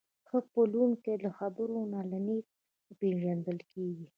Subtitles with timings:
[0.27, 2.47] ښه پلورونکی له خبرو نه، له نیت
[2.85, 4.07] نه پېژندل کېږي.